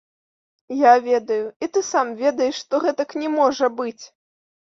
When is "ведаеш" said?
2.23-2.55